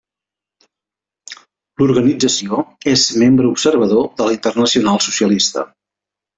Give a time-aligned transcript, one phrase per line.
[1.81, 2.65] L'organització
[2.95, 5.69] és membre observador de la Internacional Socialista.